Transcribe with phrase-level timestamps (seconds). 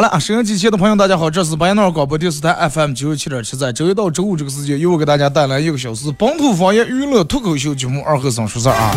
[0.00, 8.96] 好了啊，收音机前的朋友，大家好，这是白彦淖尔广播电视台 FM 九十七点七，在周一到周五这个时间，又给大家带来一个小时本土方言娱乐脱口秀节目《二和尚说事儿》啊。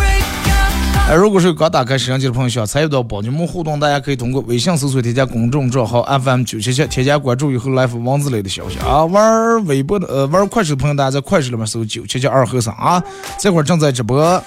[1.10, 9.04] 哎，如果是刚打开摄像机的朋友，想参与到帮节目互动，大家可以通过微信搜索添加公众账号 FM 九七七，添加关注以后来发文字类的消息啊。
[9.04, 13.04] 玩微博的呃，玩快手的朋友，大家在快手里面搜九七七二和尚啊，
[13.38, 14.42] 这会儿正在直播。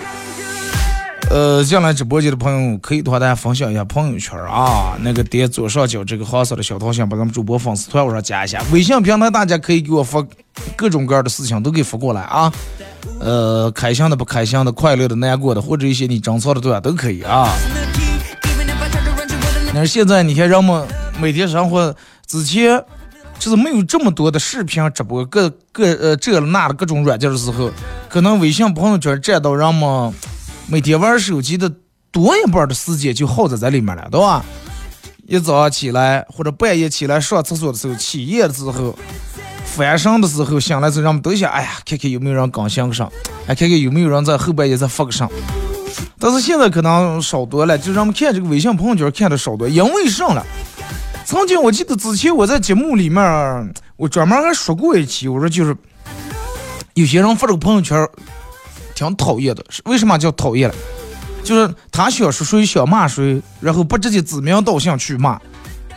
[1.28, 8.62] 呃，进来直播间的朋友可以的话，大家分享一下朋友圈啊，那个点左上角这个黄色的小桃心，把咱们主播粉丝团往上加一下。
[8.72, 10.24] 微信平台大家可以给我发
[10.76, 12.52] 各种各样的事情，都给发过来啊。
[13.18, 17.48] 呃，开心的、不开心的、快乐的、难过的，或者一些你争吵的对吧，都可以啊。
[19.74, 20.86] 但是现在你看人们
[21.20, 21.94] 每天生活
[22.26, 22.82] 之前
[23.38, 27.70] 就是没有这么多的视频直播，各各呃这那的各种软件的时候，
[28.08, 30.14] 可能微信朋友圈占到人们。
[30.68, 31.72] 每天玩手机的
[32.10, 34.44] 多一半的时间就耗在这里面了，对吧？
[35.28, 38.96] 一早上起来或者半夜起来上厕所的时候，起夜的时候，
[39.64, 43.10] 翻身的时候，醒来之后，人们都想，哎呀，看看有没有人刚醒上，
[43.46, 45.30] 哎，看看有没有人在后半夜再发个上。
[46.18, 50.44] 但是现在可能少多了，就让我们看这个微信朋友圈看的少多，因为啥了？
[51.24, 55.76] 曾经我记得之前我在节目里面，我专门还说过一期，我说就是
[56.94, 58.08] 有些人发这个朋友圈。
[58.96, 60.74] 挺讨厌的，为什么叫讨厌了？
[61.44, 65.38] 就是他想说谁想骂谁，然后不直接指名道姓去骂，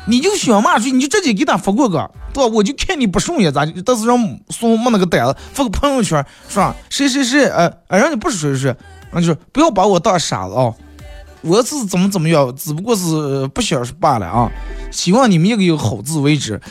[0.05, 2.51] 你就想骂谁，你就直接给他发过个，对吧？
[2.53, 3.81] 我就看你不顺眼，咋就？
[3.81, 6.75] 但是让送没那个胆子发个朋友圈，是吧？
[6.89, 8.75] 谁谁谁，呃，呃，人家不是谁谁谁，
[9.11, 10.71] 那就是不要把我当傻子啊！
[11.41, 14.51] 我是怎么怎么样，只不过是不想说罢了啊！
[14.91, 16.59] 希望你们一个有好自为之。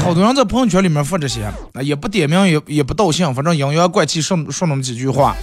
[0.00, 5.36] 好多人在朋友圈里面发这些，啊，也不点名，也也不道姓，反正阴阳怪气说说那么几句话，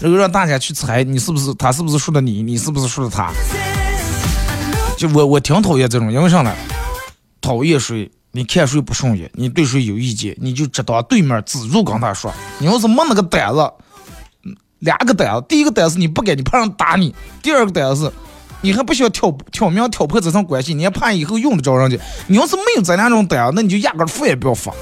[0.00, 3.30] 然后让大家去猜你是不是他是不是说的你，你是不是说的他。
[4.96, 6.54] 就我我挺讨厌这种，因为啥呢？
[7.40, 12.32] 讨厌谁，你看谁不顺眼，你对谁有意见，你就只当对面自如跟他说。
[12.58, 13.70] 你要是没那个胆子，
[14.78, 18.12] 两个胆子，第一个胆子你不给，你怕人打你；第二个胆子。
[18.64, 21.98] 你还不需要挑挑明挑破这层关系，你还怕以后用得着人家？
[22.28, 24.72] 你要是没有这两种胆，那你就压根儿发也不要发。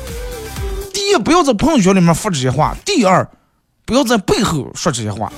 [0.94, 3.28] 第一，不要在朋友圈里面发这些话；第二，
[3.84, 5.32] 不要在背后说这些话。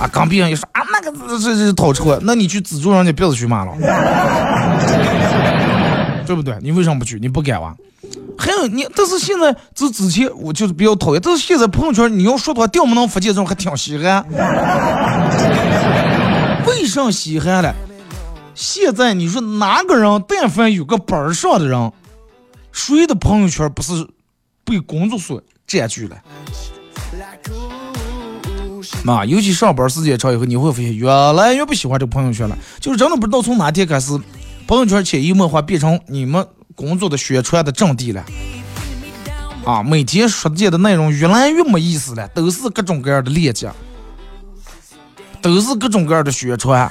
[0.00, 3.72] 啊，刚别人一说啊，那个这这讨车，那你去资助人家别子去骂了，
[6.26, 6.56] 对不对？
[6.60, 7.20] 你为什么不去？
[7.20, 7.72] 你不敢哇？
[8.36, 14.24] 还有你，但是现在这之前我就是比较讨厌，但是现在朋友圈你要说的话，掉不能发这种还挺稀罕。
[16.90, 17.74] 上稀罕了？
[18.54, 21.92] 现在你说哪个人，但凡有个班上的人，
[22.72, 24.06] 谁的朋友圈不是
[24.64, 26.20] 被工作所占据了？
[29.04, 32.58] 妈，尤其上班时间长以后，你会发现越来越不喜欢这个朋友圈了。
[32.80, 34.18] 就是真的不知道从哪天开始，
[34.66, 38.24] 朋友圈潜移默化变成你们工作的宣传的阵地了。
[39.64, 43.70] 啊，每天说见的内容越来越没意思了，都是各种各样的链接。
[45.42, 46.90] 都是各种各样的宣传。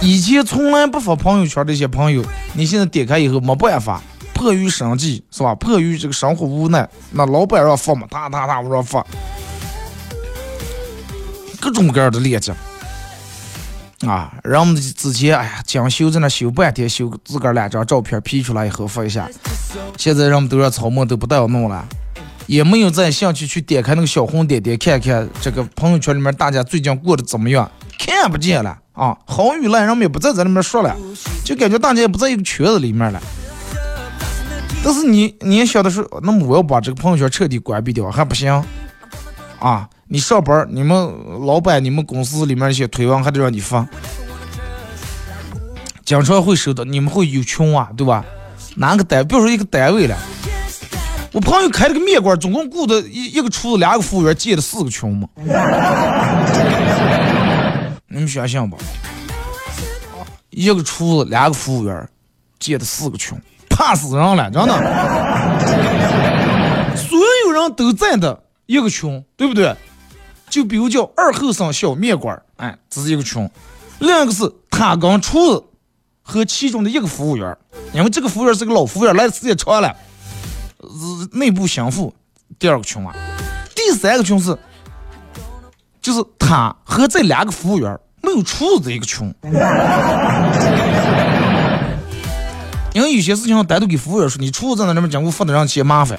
[0.00, 2.24] 以前从来不发朋友圈的一些朋友，
[2.54, 4.00] 你现在点开以后没办法，
[4.32, 5.54] 迫于生计是吧？
[5.56, 9.04] 迫于这个生活无奈，那老板让发嘛，哒哒哒往上发，
[11.60, 12.54] 各种各样的链接。
[14.06, 19.28] 啊，人们之前哎呀，讲修在那修半天，修自个儿两张照片 P 出来以后发一下，
[19.96, 21.84] 现在人们都让草木都不带我弄了。
[22.48, 30.96] 也没有再兴趣去点开那个小红点点看看这个朋友圈里面大家最近过得怎么样，看不见了啊，好与烂人们也不再在里面说了，
[31.44, 33.22] 就感觉大家也不在一个圈子里面了。
[34.82, 38.64] 但是你你也想的是，那么我要把这个朋友圈彻底关闭掉还不行
[39.58, 39.86] 啊？
[40.06, 40.96] 你上班，你们
[41.44, 43.86] 老板、你们公司里面一些推文还得让你发。
[46.02, 48.24] 经常会收到，你们会有群啊，对吧？
[48.76, 50.16] 哪个单，比如说一个单位了，
[51.32, 55.28] 我朋友开了个面馆，总共雇的一一个厨子，两个服务员，建了四个群嘛。
[58.08, 58.78] 你们想想吧，
[60.50, 62.08] 一个厨子，两个服务员，
[62.58, 63.38] 建的四个群，
[63.68, 64.74] 怕死人了，真的。
[66.96, 69.76] 所有人都在的一个群，对不对？
[70.48, 73.48] 就比如叫二后生小面馆，哎，这是一个群。
[73.98, 75.62] 另一个是他跟厨子
[76.22, 77.54] 和其中的一个服务员，
[77.92, 79.94] 因为这个服务员是个老服务员，来的时间长了，
[81.32, 82.14] 内部相互。
[82.58, 83.14] 第二个群啊，
[83.74, 84.56] 第三个群是，
[86.00, 89.32] 就是他和这两个服务员没有厨子这一个群。
[92.94, 96.18] 因为有些事情单独给服务员说，你厨子在那边讲，我负责让些麻烦。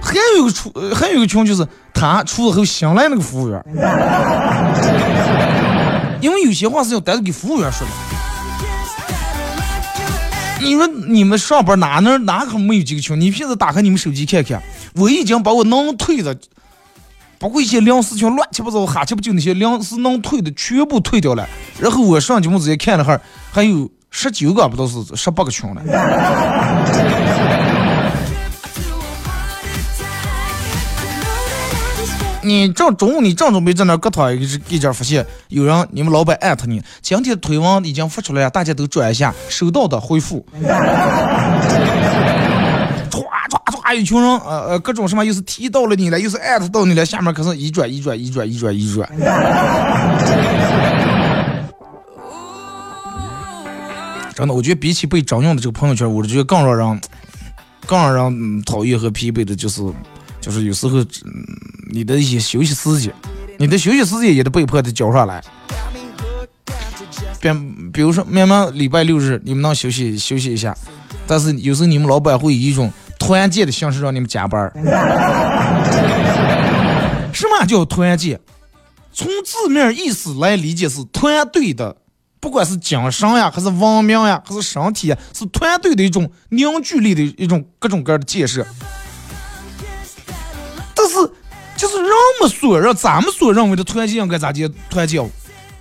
[0.00, 3.60] 还有一个厨，还有一个群就是他厨子和新来那个服务员。
[6.20, 7.92] 因为有些话是要单独给服务员说的。
[10.60, 13.20] 你说你们上班哪能哪可没有几个群？
[13.20, 14.62] 你平时打开你们手机看看，
[14.94, 16.36] 我已经把我能退的，
[17.38, 21.46] 包括一些临时群、乱七八糟、哈七不就那些临时能退的全部退掉了。
[21.78, 23.20] 然后我上节目直接看了哈，
[23.52, 25.82] 还有十九个，不都是十八个群了。
[32.46, 40.46] 你正中午，你正准备在那搁躺，一直一阵发现有人，你们老板艾特你，今天推文已经发出来了，大家都转一下，收到的回复。
[43.10, 43.20] 唰
[43.50, 49.08] 唰唰，一群人，呃呃，各种什么又是提到了你了，又是艾特到你了，下面可是一转一转一转一转一转。
[54.36, 57.00] 真的，我觉得比起被征用的这个朋友圈，我觉得更让人
[57.86, 59.82] 更让人讨厌和疲惫的就是。
[60.46, 61.04] 就是有时候，
[61.90, 63.12] 你的一些休息时间，
[63.58, 65.42] 你的休息时间也得被迫的交上来。
[67.40, 67.48] 比
[67.92, 70.72] 比如说，明明礼拜六日你们能休息休息一下，
[71.26, 74.70] 但是有时候你们老板会以一种团建的形式让你们加班。
[77.32, 78.38] 什么叫团建？
[79.12, 81.96] 从字面意思来理解是团队的，
[82.38, 88.64] 不管是精神呀，还是文明呀，还是身体呀，是团队的一种凝聚力的一种各种各样的建设。
[91.08, 91.14] 是，
[91.76, 92.10] 就是人
[92.40, 95.22] 们所认，咱们所认为的团建应该咋接团建？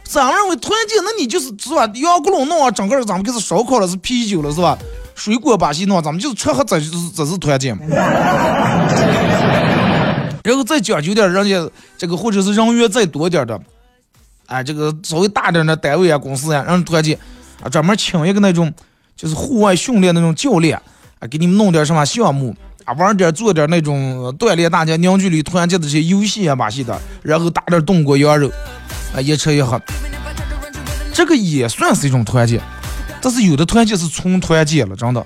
[0.04, 1.90] 咱们认为团建，那你就是是吧？
[1.96, 4.78] 羊骨笼弄啊，整个咱们就是烧烤了，是啤酒了，是吧？
[5.16, 7.76] 水果把戏弄，咱们就是吃喝，这就是这是团建。
[10.44, 11.68] 然后再讲究点，人家
[11.98, 13.60] 这个或者是人员再多点的，
[14.46, 17.18] 哎，这个稍微大点的单位啊、公司呀，让团建
[17.64, 18.72] 啊，专门请一个那种
[19.16, 20.80] 就是户外训练那种教练
[21.20, 22.56] 啊，给你们弄点什么项目。
[22.86, 28.48] 啊，玩点做点那种锻炼大家凝聚力、团结的这些游戏啊、把戏的，然后打点动过羊肉，
[29.16, 29.82] 啊，一吃一喝，
[31.12, 32.62] 这个也算是一种团结。
[33.20, 35.26] 但是有的团结是纯团结了，真的，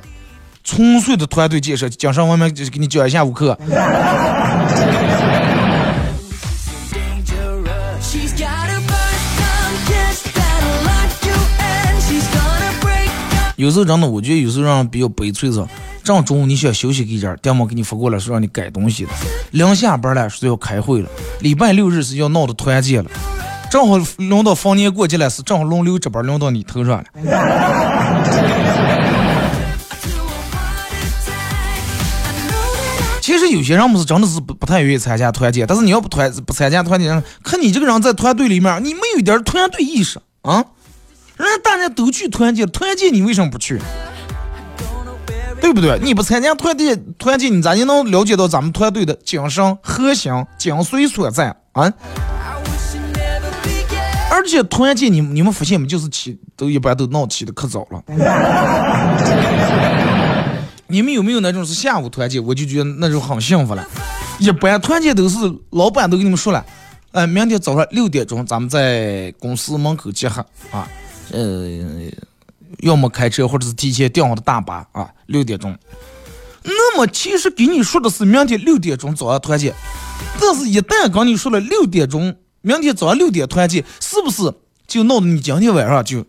[0.63, 1.89] 纯粹的团队建设。
[1.89, 3.59] 讲上我们就是给你讲一下午课。
[13.57, 15.61] 有时候真的，我觉得有时候让人比较悲催是。
[16.03, 19.11] 正中午你想休息一阵儿，爹妈给你发过来说让你改东西的。
[19.51, 21.09] 临下班了说要开会了。
[21.41, 23.09] 礼拜六日是要闹的团建了，
[23.69, 27.03] 正好轮到逢年过节了，是正好轮流值班，轮到你头上了。
[33.21, 40.65] 其实有些人们是真的是不不太愿意参加团建，但是你要不团不参加团建，看你这个人在团队里面，你没有一点团队意识啊？
[41.37, 43.79] 人家大家都去团建，团建你为什么不去？
[45.61, 45.99] 对不对？
[46.01, 51.93] 你不参加团队团建，你咋就能了解到咱们团队的精神核心精髓所在啊？
[54.31, 55.85] 而且团建，你你们发现没？
[55.85, 58.01] 就是起都一般都闹起的可早了。
[60.87, 62.43] 你们有没有那种是下午团建？
[62.43, 63.85] 我就觉得那种很幸福了。
[64.39, 65.37] 一般团建都是
[65.71, 66.65] 老板都跟你们说了，
[67.11, 70.87] 哎，明天早上六点钟咱们在公司门口集合啊，
[71.31, 71.41] 呃。
[72.79, 75.77] 要么开车，或者是提前订好的大巴啊，六点钟。
[76.63, 79.73] 那么其实给你说的是明天六点钟早上团建，
[80.39, 84.53] 但是一旦跟你说了六点钟，明天早上六点团建，是不是
[84.87, 86.25] 就闹得你今天晚上就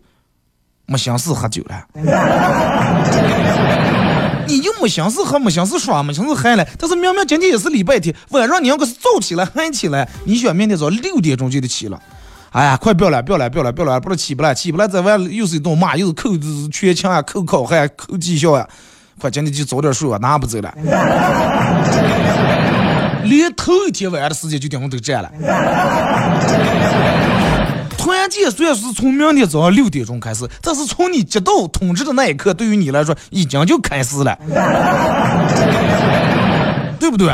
[0.85, 1.85] 没心思喝酒了？
[4.47, 6.67] 你就没心思喝，没心思耍，没心思嗨了。
[6.77, 12.01] 但是明明今天也是礼拜天，晚上你要可是早起来嗨起来，你想明天早上六点钟就得起了。
[12.51, 16.29] 哎呀，快不要了，不要了，不要了，不要了，不是起不来，起不来，在外又是一顿骂，又是扣
[16.69, 18.67] 全勤啊，扣考核，扣绩效啊！
[19.19, 20.73] 快，今天就早点睡吧，拿不走了。
[23.23, 25.31] 连头一天晚上的时间就顶我都占了。
[27.97, 34.37] 团团建虽然是从明天早上六点钟开始，但是从你接到通知的那一刻，对于你来说已经就开始了，
[36.99, 37.33] 对不对？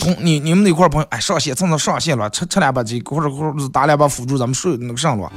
[0.00, 5.30] 同你你们那块朋友，哎，上线，蹭蹭上线了，吃吃两把鸡，或者或者打两把辅助，咱们睡那个上了。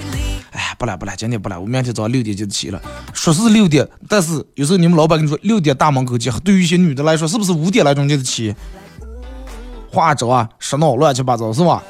[0.51, 2.81] 哎，不来不来，今天不来，我明天早上六点就起了。
[3.13, 8.55] 说是六点，但是有时候你们老板跟你说六点大门口见，对于一些女的来说，是不是五点来钟就得起？
[9.91, 11.83] 化妆啊，说闹乱七八糟是吧？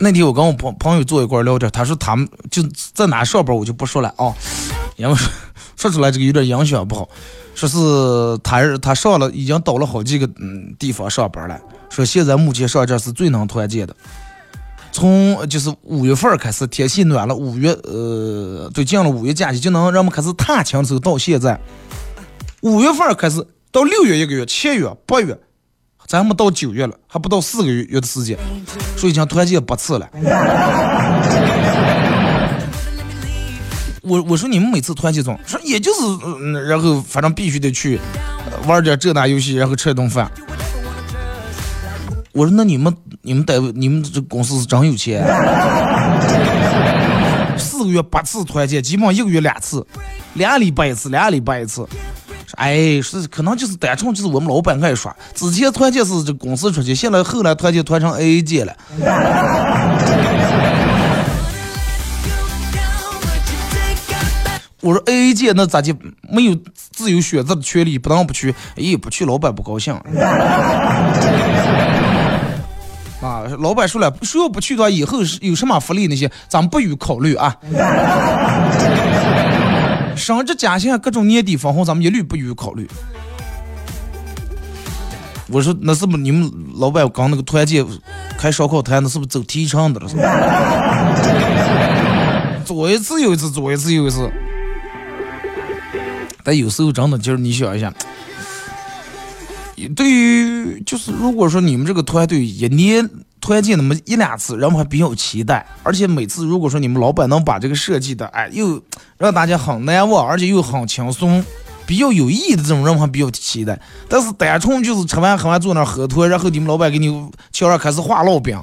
[0.00, 2.62] 那天我跟我朋朋友坐一块聊天，他说他们就
[2.94, 4.32] 在哪上班，我就不说了啊，
[4.96, 5.16] 因为
[5.78, 7.08] 说出来这个有点影响不好。
[7.54, 7.78] 说是
[8.44, 11.58] 他他上了已经到了好几个嗯地方上班了，
[11.88, 13.96] 说现在目前上这是最能团建的。
[14.92, 21.58] 从就是五月份开始天气暖了，五月呃对进了五月假期，就能让我们开始踏青的时候到现在，
[22.60, 25.38] 五月份开始到六月一个月，七月八月。
[26.06, 28.38] 咱们到九月了，还不到四个月月的时间，
[28.96, 30.08] 所以讲团建八次了。
[34.08, 38.00] 我我说你们每次团建总说也就是，嗯然后反正必须得去
[38.66, 40.30] 玩点这那游戏，然后吃一顿饭。
[42.32, 45.24] 我说那你们你们单位你们这公司是真有钱，
[47.58, 49.84] 四个月八次团建，基本上一个月两次，
[50.34, 51.86] 两礼拜一次，两礼拜一次。
[52.56, 55.14] 哎，是可能就是单纯就是我们老板爱耍。
[55.34, 58.74] 之前团建是这公司出去，现在后来团建团成 AA 制了。
[64.88, 67.98] 我说 AA 制那咋就没有自由选择的权利？
[67.98, 68.54] 不能不去？
[68.76, 69.92] 哎，不去老板不高兴。
[73.20, 77.54] 啊，老板说了，说要不去的话，以后有什么福利那些，咱们不予考虑啊。
[80.16, 82.88] 升职加薪各种年底分红，咱们一律不予考虑。
[85.48, 87.84] 我说那是不是你们老板刚那个团建
[88.38, 90.08] 开烧烤摊，那是不是走提成的了？
[92.64, 94.32] 做 一次又一次，做一次又一次。
[96.48, 97.92] 但有时候真的就是你想一下，
[99.94, 103.06] 对于就是如果说你们这个团队一年。
[103.40, 108.82] 团建那么一两次，人们还比较期待，而且每次如果说你们老板能把这个设计的，哎，又
[109.16, 111.42] 让大家很难忘，而且又很轻松，
[111.86, 113.80] 比较有意义的这种，人们还比较期待。
[114.08, 117.08] 但是单纯就是吃完喝完坐那喝脱，然后你们老板给你
[117.52, 118.56] 墙上开始画烙饼，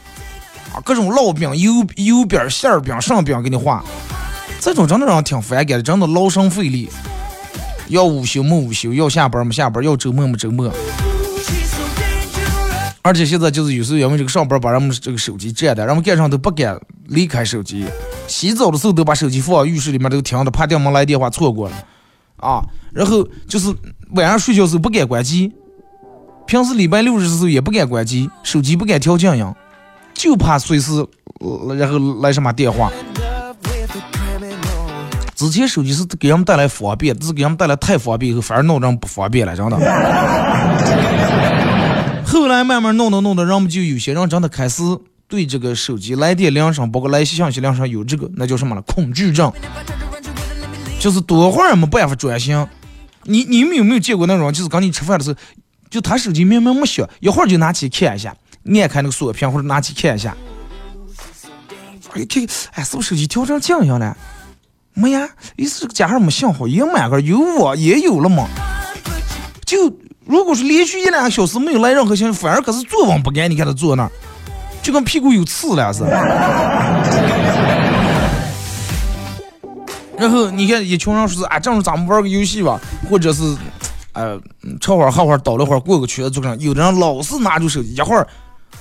[0.74, 3.82] 啊，各种烙饼、油油饼、馅饼、上饼给你画，
[4.60, 6.90] 这种真的让人挺反感的，真的劳神费力，
[7.88, 10.72] 要午休没午休，要下班没下班，要周末没周末。
[13.02, 16.76] 而且现在就是有时候因为这个上班把人们这个手机占的，人们干上都不敢
[17.08, 17.86] 离开手机。
[18.28, 21.76] 洗澡的时候都把手机放浴室里面都停着，怕电门来电话错过了
[22.38, 22.64] 啊。
[22.92, 23.72] 然后就是
[24.14, 25.54] 晚上睡觉时候不敢关机，
[26.48, 29.54] 平时礼拜六日的时候也不敢关机，手机不敢调静音，
[30.16, 31.06] 就怕随时
[31.78, 32.92] 然后来什么电话。
[35.36, 39.76] 之前手机是给人们带来方便，是给人们带来太方便以后反而弄人不方便了，真的。
[42.26, 44.82] 后来慢慢弄弄弄的，人们就有些人真的开始
[45.28, 49.52] 对这个手机来电铃声，包括来信息铃声有这个那叫什么了恐惧症，
[51.00, 52.66] 就是多会儿也没办法专心。
[53.24, 55.38] 你你们有没有见过那种，就是刚你吃饭的时候，
[55.90, 58.34] 就他手机明明没响，一会儿就拿起看一下，
[58.66, 60.36] 按开那个锁屏或者拿起看一下。
[62.14, 64.16] 哎，这个哎，是不是手机调成静音了？
[64.96, 68.48] 没呀，意思这个家号没信号，也满个有我也有了嘛，
[69.66, 69.94] 就。
[70.28, 73.48] 如果是连续一两个小时没有来任何信息，反而可是坐稳不干。
[73.48, 74.12] 你看他坐那儿，
[74.82, 76.10] 就跟屁股有刺了似的。
[80.18, 83.56] 然后你看一群人说是啊，正是咱们玩个游戏吧，或者是，
[84.14, 84.36] 呃，
[84.82, 86.60] 吃会儿喝会儿，倒了会儿，过个圈，就这样。
[86.60, 88.28] 有的人老是拿住手机，一会儿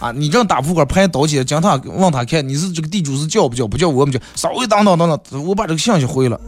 [0.00, 6.40] 啊，你正打扑克牌倒起来，讲他问他看你是这个地主是叫不叫，不叫我们叫，稍微等等等等，我把这个信息回了。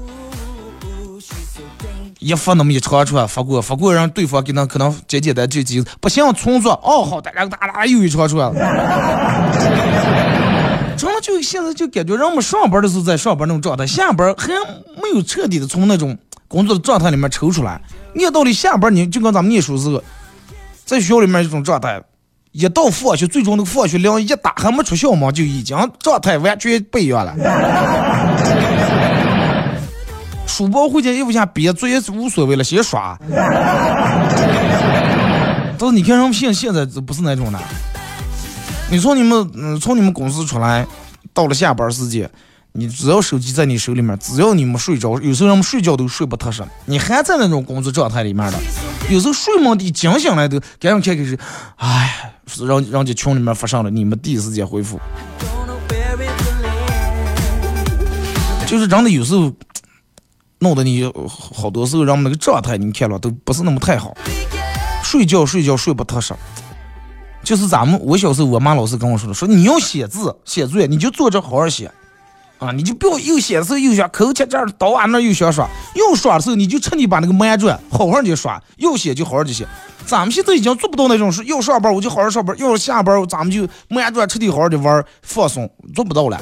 [2.19, 9.57] 一发那么一长串发过，发过让对方给他可能简简单就几不行重做哦好，大家哒哒又一长串了。
[10.97, 14.49] 真的就现在就感觉人们上班的时候在上班那种状态，下班还
[15.00, 17.81] 没有彻底的从那种工作的状态里面抽出来。
[18.14, 20.02] 你到底下班你就跟咱们念书时候，
[20.85, 22.02] 在学校里面一种状态，
[22.57, 27.35] 一到放学，最终那个放学铃一打，还没出校门就已经状态完全不一样了。
[30.47, 33.19] 书包回家衣服下憋作业无所谓了，先耍。
[35.79, 37.59] 但是你看人们现现在不是那种的。
[38.91, 40.87] 你从你们嗯从你们公司出来，
[41.35, 42.31] 到了下班时间，
[42.76, 48.59] 你只要手机在你手里面，只要你没睡着，有时候人们睡觉都睡不踏实，你还在那种工作状态里面的。
[49.09, 51.38] 有时候睡梦的惊醒来都赶紧看看是，
[51.76, 52.35] 哎，
[52.66, 55.00] 让人家群里面发上了，你们第一时间回复。
[58.66, 59.50] 就是真的有时候
[60.59, 64.14] 弄得你好多时候，让我们那个状态你看了都不是那么太好，
[65.02, 66.35] 睡觉睡觉睡不踏实。
[67.42, 71.90] 就是咱们我小时候，我妈老是跟我说的，说你要写字写作业，你就坐着好好写，
[72.59, 79.67] 啊，你就不要又写的时候又想口切这儿到俺那又想耍，又耍的时候你就趁你把那个慢转好好的耍，要写就好好的写。
[80.07, 86.41] 咱们现在已经做不到那种事，要上班我就好好上班，要下班咱们就慢转彻底好好的玩放松，做不到了。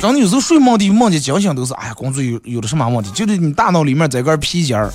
[0.00, 3.10] 真的有时候睡梦的梦见惊醒都是，哎呀，工作有有的什么问题？
[3.10, 4.90] 就是你大脑里面这根皮筋儿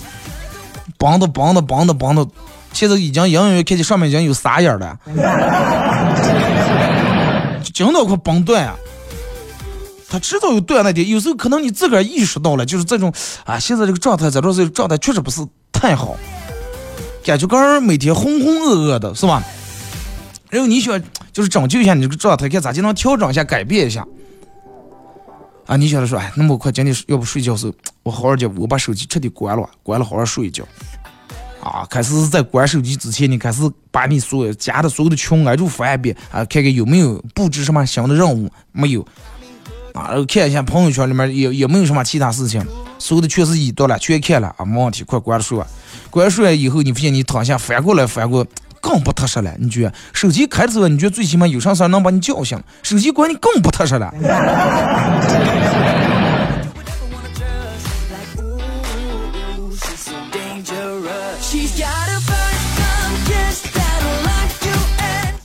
[0.97, 2.25] 绑的绑的绑的绑的。
[2.73, 4.97] 现在已经隐隐约看见上面已经有沙眼了，
[7.73, 8.75] 就到快崩断啊！
[10.15, 13.11] 他知道有断那点，有时候可能你自个儿意识到了，就是这种
[13.43, 16.15] 啊，现在这个状态，在这这个状态确实不是太好，
[17.25, 19.43] 感觉刚每天浑浑噩噩的，是吧？
[20.49, 21.03] 然后你想
[21.33, 24.07] 就是拯救一下你这个状态，看咋就能调整一下、改变一下
[25.65, 25.75] 啊？
[25.75, 30.63] 你想着说，哎，那么快今天要不睡觉时候，我好好的，我把手机彻底关了，关了好好睡一觉。
[31.61, 39.05] 啊，开始在关手机之前，你开始把你所有加的所有的群挨住翻一遍啊，看看有没有布置什么新的任务，没有
[39.95, 42.61] 啊，我看一下朋友圈里面也也没有什么其他事情，
[42.99, 45.65] 所有的确实已读了，全看了啊，没问题，快关了睡吧。
[46.11, 48.45] 关睡了以后，你发现你躺下翻过来翻过，
[48.81, 49.51] 更不踏实了。
[49.57, 54.13] 你觉得手机开着，你觉得最起码有啥事能把你叫醒，手机关你更不踏实了。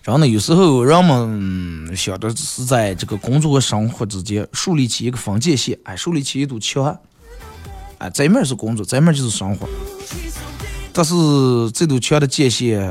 [0.02, 6.98] 然后呢，有时候人们想的是在这个工作和生活之间树立起一个分界线，哎，树立起一堵墙，
[7.98, 9.68] 哎，这面是工作，这面就是生活。
[10.92, 11.14] 但是
[11.72, 12.82] 这堵墙的界限，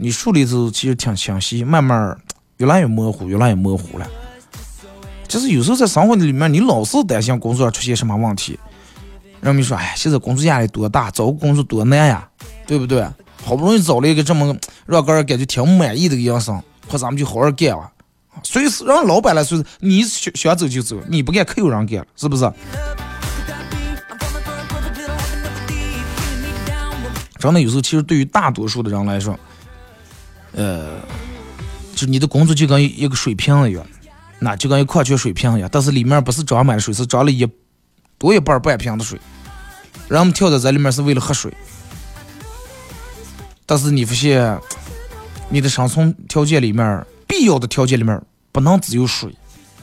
[0.00, 2.16] 你树立的时候其实挺清晰，慢慢
[2.56, 4.08] 越来越模糊，越来越模糊了。
[5.28, 8.58] 就是有时候在生活里面，你老是担心工作上出现什么问题，
[9.42, 12.26] 人们说，哎，现在工作压力多大，找个工作多难呀，
[12.66, 13.06] 对不对？
[13.46, 14.56] 好不容易找了一个这么
[14.86, 17.92] 让个人感觉挺满意的个营生，或咱们就好好干吧。
[18.42, 22.52] 随时让老板来说，你想想走就走，你不干可有人干了，是不是？
[27.38, 29.38] 真的有时候，其实对于大多数的人来说，
[30.50, 30.96] 呃，
[31.94, 33.86] 就你的工作就跟一个水瓶一样，
[34.40, 37.46] 那就跟一矿泉水瓶一样，但是里面不是装满水，是装了一
[38.18, 39.20] 多一半半瓶的水。
[40.08, 41.54] 人们跳到这里面是为了喝水。
[43.66, 44.56] 但是你发现，
[45.48, 49.34] 你的生存条件里面，必要的条件里面，不能只有水，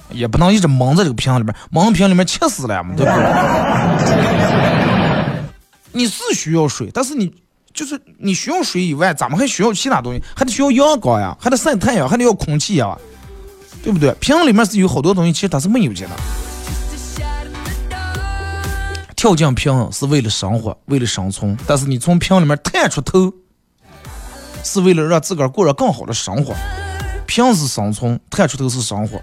[0.10, 3.22] 也不能一直蒙在这个瓶里面，蒙瓶里面气死了嘛，对不对？
[5.92, 7.30] 你是需要水，但是你
[7.74, 12.98] 就是你需要水以外，咱们还需要其他东西，还得需要阳光呀，还得晒太阳，还得要空气呀，
[13.84, 14.14] 对不对？
[14.22, 16.08] 瓶里面是有好多东西，其实它是没有的。
[19.16, 23.34] 跳进瓶是为了生活，为了生存，但是你从瓶里面探出头。
[24.64, 26.56] 是为了让自个儿过着更好的生活，
[27.28, 29.22] 平时生存，探出头是生活。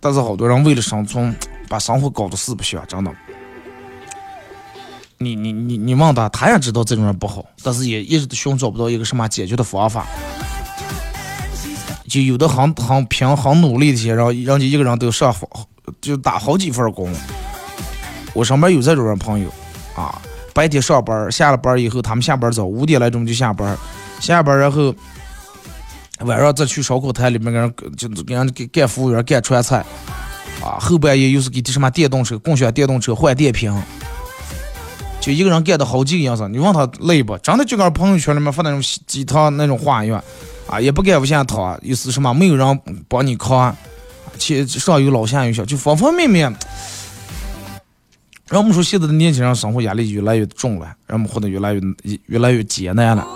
[0.00, 1.34] 但是好多人为了生存，
[1.68, 3.10] 把生活搞得四不像，真的。
[5.18, 10.06] 你你你你问他，他也知道这种人不好，但是也一直都寻找不到一个什么解决的方法。
[12.08, 15.46] 就有的很很拼很努力的些，然后人家一个人都上好
[16.00, 17.12] 就打好几份工。
[18.32, 19.50] 我身边有这种人朋友，
[19.94, 20.22] 啊。
[20.58, 23.78] 白天上班，下了班以后，他们下班早，五点来钟就下班，
[24.18, 24.92] 下班然后
[26.22, 29.84] 晚上再去烧烤摊里面给人就给人给干服务员干川菜，
[30.60, 33.72] 啊，后半夜又是给什么电动车共享电动车换电瓶，
[35.20, 36.48] 就一个人干的好几个样子。
[36.48, 37.38] 你问他累不？
[37.38, 40.20] 真的就跟朋友圈里面发那种鸡汤那种话一样，
[40.66, 43.72] 啊，也不干无限汤，又是什么没有人帮你扛，
[44.36, 46.52] 且上有老下有小，就方方面面。
[48.50, 51.80] 让我们说，现在的年轻人生活压力越来越重了，让我们活得越来越
[52.26, 53.26] 越来越艰难了。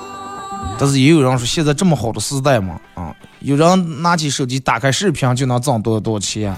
[0.79, 6.57] 但是也有人说，现在这么好的时代嘛，啊，有人拿起手机打开视频就能挣多多少钱。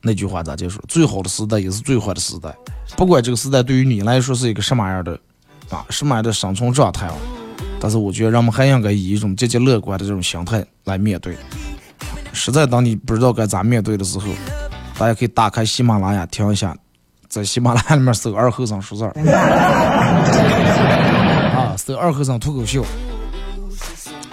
[0.00, 0.82] 那句话咋就说？
[0.88, 2.54] 最好的时代也是最坏的时代。
[2.96, 5.12] 不管这个时代对于你来说是一个什么样的
[5.68, 7.14] 啊，什么样的生存状态啊，
[7.78, 11.36] 但是我觉得人们还应该以一种积极乐观的这种心态来面对。
[12.32, 14.24] 实在当你不知道该咋面对的时候。
[14.98, 16.76] 大家可以打开喜马拉雅听一下，
[17.28, 19.10] 在喜马拉雅里面搜“二后生说事儿”，
[21.56, 22.84] 啊，搜“二后生脱口秀”，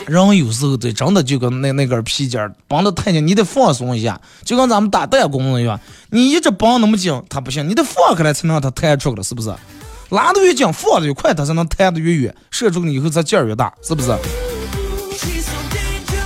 [0.06, 5.80] 人有时候得真的就跟那那根皮筋儿绑得太紧，你得放松一下，就跟咱们打弹弓一样，
[6.12, 9.52] 你一直绷那么紧，它不行，你得放开来才能让它弹出来，是不是？
[10.10, 14.12] 拉得越紧，放得越快，它才能弹得越远，射出去以后它劲儿越大，是不是？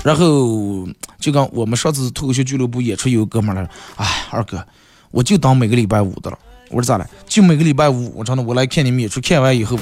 [0.04, 0.88] 然后
[1.18, 4.64] 就跟我们上次脱口秀俱乐部演出有个哥们儿来，哎，二哥，
[5.12, 6.38] 我就当每个礼拜五的了。
[6.70, 7.08] 我说咋了？
[7.28, 9.78] 就每个礼拜五，我真的我来看你们演出，看完以后，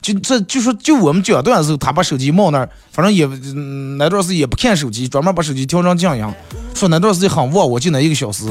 [0.00, 3.26] 就这就说就我们讲段的时候，他把手机冒那儿，反正也
[3.96, 6.34] 那段时间也不看手机，专门把手机调成静音，
[6.74, 8.46] 说那段时间很旺，我就那一个小时。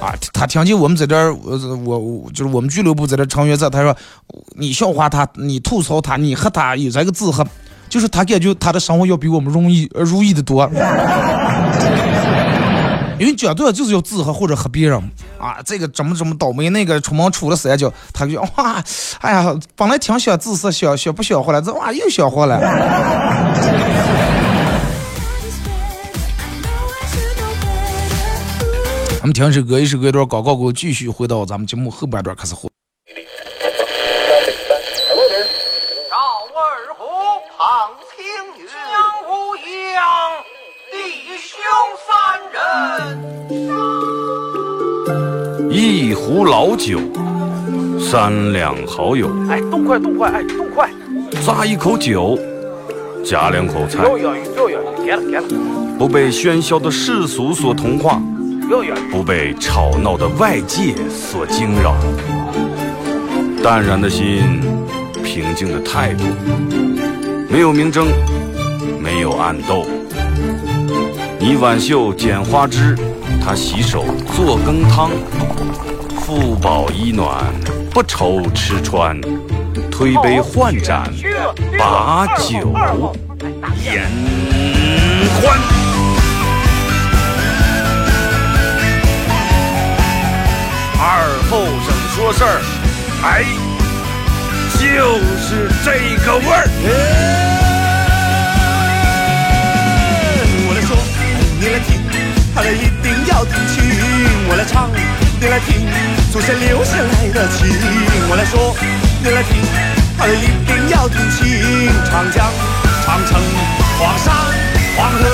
[0.00, 3.94] 啊，他听见我们在这儿，我我就是我们俱乐部在这成员在，他说
[4.56, 7.46] 你笑话他，你吐槽他，你和他有这个字和。
[7.90, 10.64] 就是他感觉他的生活要比我们容易呃如意的多，
[13.18, 14.98] 因为讲段就是要自黑或者黑别人。
[15.38, 18.82] 啊，这个怎么怎么倒霉，那个出门出了三跤，他就哇，
[19.20, 22.60] 哎呀，本来挺想自私想想不想活了，这哇又想活了。
[29.18, 32.54] 咱们听一首歌，一首歌一段广告过，继续回到咱们节目后半段开始
[45.82, 46.98] 一壶老酒，
[47.98, 49.30] 三两好友。
[49.48, 50.90] 哎，动快动快，哎，动快！
[51.42, 52.38] 咂一口酒，
[53.24, 54.04] 夹两口菜。
[55.98, 58.20] 不被喧嚣的世俗所同化，
[59.10, 61.94] 不被吵闹的外界所惊扰。
[63.64, 64.60] 淡然的心，
[65.24, 66.24] 平静的态度，
[67.48, 68.06] 没有明争，
[69.02, 69.86] 没有暗斗。
[71.38, 72.94] 你挽袖剪花枝，
[73.44, 75.10] 他洗手做羹汤。
[76.26, 77.44] 不饱衣暖，
[77.90, 79.20] 不愁吃穿，
[79.90, 81.12] 推杯换盏，
[81.76, 82.72] 把酒
[83.82, 84.08] 言
[85.42, 85.58] 欢。
[91.02, 91.02] 二
[91.50, 92.62] 后生说事儿，
[93.24, 93.44] 哎，
[94.78, 95.90] 就是这
[96.24, 96.68] 个味儿。
[100.68, 100.96] 我来说，
[101.58, 101.99] 你来听，
[102.60, 103.82] 他的一定要听清。
[104.46, 104.90] 我来唱，
[105.40, 105.88] 你来听。
[106.30, 107.66] 祖先留下来的情，
[108.28, 108.76] 我来说，
[109.24, 109.64] 你来听，
[110.18, 111.88] 他一定要听清。
[112.10, 112.52] 长江、
[113.06, 113.40] 长城、
[113.98, 114.34] 黄山、
[114.94, 115.24] 黄河，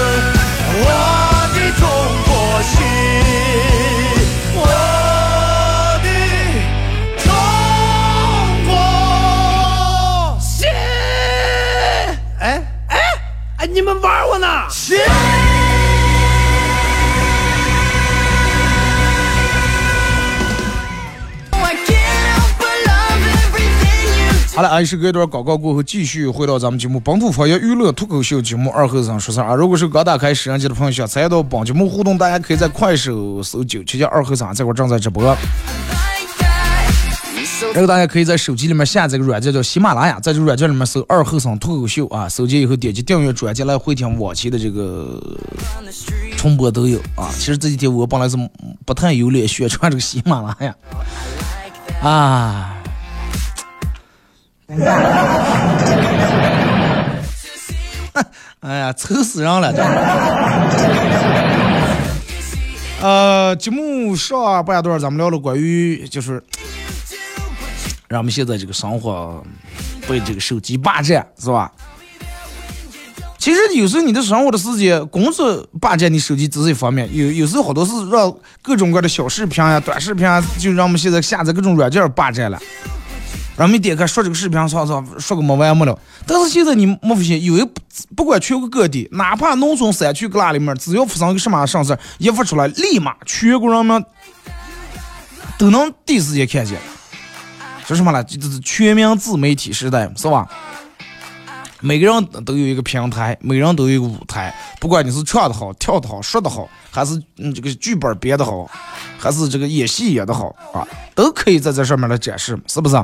[0.71, 0.87] 我
[1.53, 1.83] 的中
[2.29, 2.75] 国心，
[4.55, 4.63] 我
[6.05, 6.07] 的
[7.25, 7.27] 中
[8.69, 10.69] 国心。
[12.39, 12.95] 哎哎
[13.59, 14.47] 哎，你们玩我呢？
[24.57, 29.55] 好了，俺是隔一段广告过后，继续回到咱们节目《本土方言娱乐脱口秀》节目二后生说事儿啊。
[29.55, 35.37] 如果是刚打开摄像机的朋友，想参与到本节目互动，大家可以在快手搜九七七二后生，这块正在直播。
[37.75, 45.23] 然后大家可以在手机里面下载个软件叫喜马拉雅，在这个软件里面搜二后生脱口秀啊，搜进以后点击订阅专辑来回听往期的这个
[46.39, 47.29] 重播都有啊。
[47.35, 48.39] 其实这几天我本来是
[48.87, 50.75] 不太有脸宣传这个喜马拉雅
[52.01, 52.76] 啊。
[58.61, 59.73] 哎呀，愁死人了！
[63.01, 66.43] 呃，节目上半段咱们聊了关于就是
[68.09, 69.41] 让我们现在这个生活
[70.09, 71.71] 被这个手机霸占，是吧？
[73.39, 82.59] 其实有时候你的生活的时间，工作霸占你手机只是一方面，有有时候好多是让各种各样的小视频呀、短视频啊，就让我们现在下载各种软件霸占了。
[83.57, 85.99] 人们点开说这个视频，说说说个没完没了。
[86.27, 87.67] 但是现在你没发现，有一
[88.15, 94.05] 不管全国各地，哪怕农村山区旮旯里面，只要发生一个什么上事一发出来，立马全国人民
[95.59, 96.79] 都能第一时间看见。
[97.87, 98.23] 说什么了？
[98.25, 100.47] 这是全民自媒体时代，是吧？
[101.87, 104.53] 每个人都有一个平台，每人都有一个舞台。
[104.81, 108.69] 不管你是唱的好、跳的好、说的好，还是嗯这个剧本编的好，
[109.17, 112.97] 还是这个演戏演的好啊，都可以在这上面来展示， 是不是？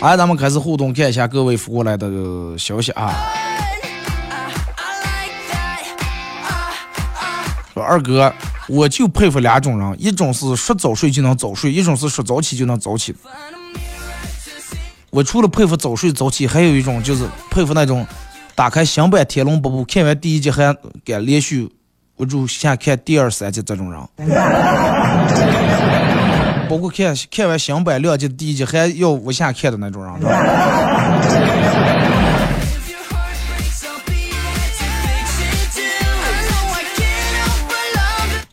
[0.00, 2.06] 哎，咱们开始互动，看一下各位发过来的
[2.56, 3.12] 消息啊。
[7.72, 8.32] 说二哥，
[8.68, 13.12] 我就佩服两种人，一种是说早睡就能早睡，一种是说早起就能早起。
[15.14, 18.04] 我除了佩服早睡早起，还有一种就是佩服那种
[18.56, 20.74] 打开新版《天龙八部》，看完第一集还
[21.04, 21.70] 敢连续，
[22.16, 24.00] 我就想看第二、三集这种人。
[26.68, 30.12] 包括看看完新版两集第一集还要往下看的那种人。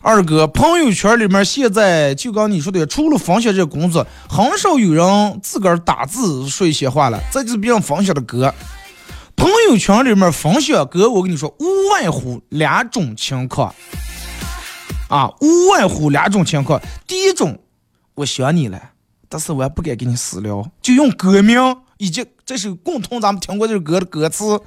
[0.04, 7.20] 二哥，朋友圈里面现在就刚你说的，除了分享这工作，很少有人自个儿打字说一些话了。
[7.32, 8.52] 这就是别人分享的歌，
[9.36, 13.76] 朋友圈里面分享歌，我跟你说，无外乎两种情况
[15.08, 16.82] 啊，无外乎两种情况。
[17.06, 17.60] 第一种，
[18.16, 18.82] 我想你了，
[19.30, 24.60] 但是我也不敢跟你私聊，就用歌名以及这首共同咱们听过这首歌的歌词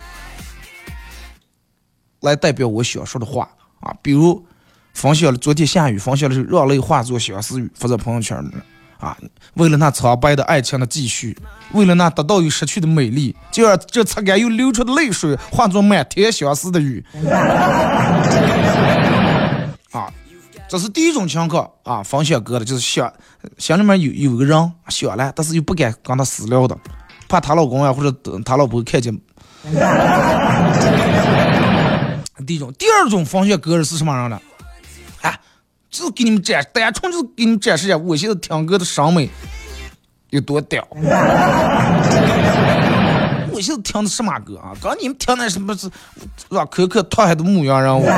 [2.21, 4.47] 来代表我想说的话啊，比如。
[4.95, 8.51] 分享了昨天下雨，分享了是热泪化作相思雨，发在朋友圈里
[8.99, 9.15] 啊！
[9.55, 11.37] 为了那苍白的爱情的继续，
[11.73, 17.05] 为了那得到又失去的美丽，就让这擦干又流出的泪水化作满天相思的雨。
[19.93, 20.09] 啊，
[20.69, 22.03] 这是第一种情况啊！
[22.03, 23.13] 分享歌的就是想
[23.59, 26.79] 心里面有有个人想了，但是又不敢跟他私聊的，
[27.29, 28.11] 怕她老公啊或者
[28.45, 29.13] 她老婆看见。
[32.47, 34.41] 第一种，第二种分享歌的是什么人呢？
[35.95, 39.31] 就是给你们展，单纯就是给你们展示一下我现在听歌的审美
[40.31, 40.85] 有多屌。
[43.53, 44.75] 我现在听的什么歌啊？
[44.83, 46.65] 刚你们听的什么是是吧？
[46.65, 47.97] 可可讨海的牧羊人。
[47.97, 48.09] 我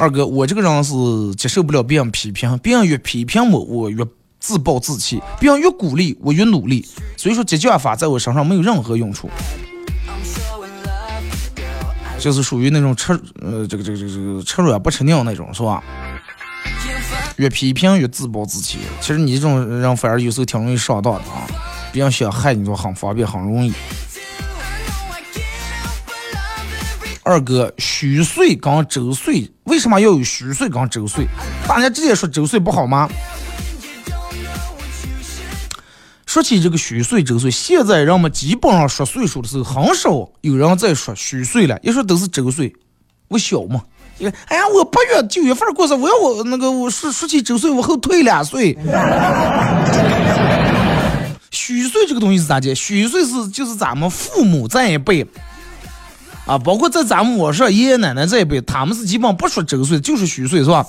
[0.00, 0.92] 二哥，我这个人是
[1.36, 4.04] 接受不了别人批评，别人越批评我，我越
[4.40, 6.84] 自暴自弃；别人越鼓励，我越努力。
[7.16, 9.30] 所以说，激将法在我身上没有任何用处。
[12.22, 15.82] 就是属于那种吃呃这个这个这个吃软不吃硬那种是吧？
[17.36, 18.78] 越批评越自暴自弃。
[19.00, 21.42] 其实你这种人反而有时候挺容易上当的啊！
[21.90, 23.72] 别人想害你就很方便很容易。
[27.24, 31.26] 二哥，虚岁跟周岁为什么要有虚岁跟周岁？
[31.66, 33.08] 大家直接说周岁不好吗？
[36.32, 42.74] 说起这个虚岁周岁，现在人们基本上说岁数的时候，很少有人在说虚岁了，一说都是周岁。
[43.28, 43.82] 我小嘛，
[44.16, 48.74] 因为哎呀，我八月九月份过生，我要我那个我说说起周岁，我后退两岁。
[51.50, 52.74] 虚岁这个东西是咋的？
[52.74, 55.26] 虚岁是就是咱们父母这一辈
[56.46, 60.86] 啊，包括在咱们我说爷爷奶奶这一辈，他们是基本不说周岁，就是虚岁，是吧？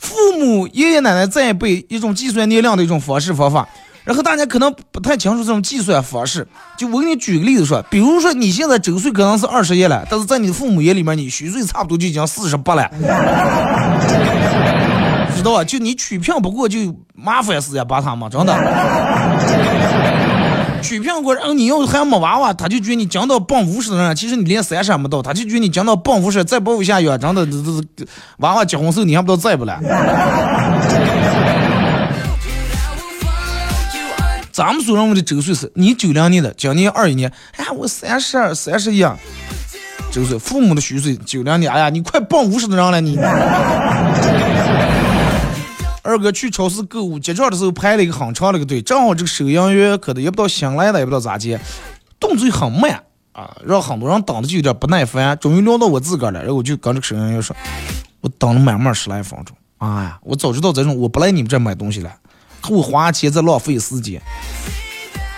[0.00, 3.68] 父母爷爷奶奶这一辈一种计算年龄的一种方式方法。
[4.10, 6.44] 然后大家可能不太清楚这种计算方式，
[6.76, 12.90] 就我给你举个例子说，比如说你现在周岁可能是二十一了，但是在你的父母眼里面，你虚岁差不多就已经四十八了，
[15.36, 15.62] 知道吧？
[15.62, 16.76] 就你取聘不过就
[17.14, 18.52] 麻烦死呀，把他们真的
[20.82, 27.52] 取聘过，然后你要还没娃娃，他就觉得你讲到奔五十的人，其实你连三十还没到，他就觉得你讲到奔五十再抱一下月，真的这
[27.94, 28.04] 这
[28.38, 29.78] 娃娃结婚时候你还不知道在不了。
[34.60, 39.02] 咱们所认为的周岁是你九零年的，今年二一年，哎呀，我三十二、三十一，
[40.12, 40.38] 周岁。
[40.38, 43.16] 父母的虚岁九零年，哎呀，你快奔五十的人了你。
[46.04, 51.58] 二哥去超市购物结账的时候排了一个很长的一个队，正好这个收银员可能也不知道新来的，也不知道咋接，
[52.18, 55.38] 动作很慢啊，让很多人等的就有点不耐烦。
[55.38, 57.56] 终于轮到我自个儿了，然后我就跟这个收银员说
[58.20, 62.12] ：“我等了满满十来分钟，哎呀，我早知道这种，我不来你们这买东西了。”
[62.62, 64.20] 给我花钱在浪费时间，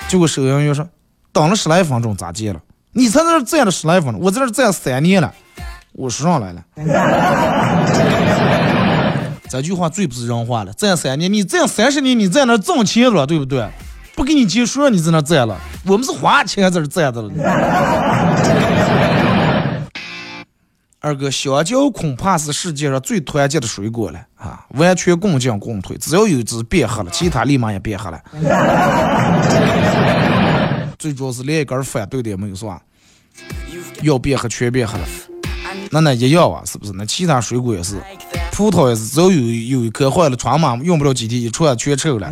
[0.09, 0.87] 结果收银员说
[1.33, 2.61] 等了十来分钟，咋接了？
[2.93, 5.33] 你在那站了十来分钟，我在这站三年了，
[5.93, 6.63] 我说上来了。
[9.49, 13.69] 这句话最不是人话了，站三年，你站三十年，你在那挣钱了，对不对？
[14.15, 15.57] 不给你结束，你在那站了，
[15.87, 17.33] 我们是花钱在这站着了。
[21.05, 24.65] 二哥，香蕉恐怕是世界上最团结的水果了啊！
[24.75, 28.23] 完全共进共退，只要有一只变黑了，其他立马也变黑了。
[30.97, 32.81] 最主要是连一根反对的也没有，是吧？
[34.03, 35.05] 要变黑全变黑了，
[35.91, 36.93] 那那一样啊，是不是？
[36.95, 38.01] 那其他水果也是，
[38.53, 39.37] 葡萄也是，只要有
[39.81, 42.31] 有一颗坏了，穿嘛用不了几天，一出来全臭了。